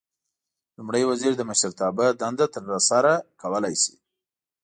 لومړی 0.77 1.03
وزیر 1.09 1.31
د 1.37 1.41
مشرتابه 1.49 2.05
دنده 2.21 2.45
ترسره 2.55 3.13
کولای 3.41 3.75
شي. 3.83 3.95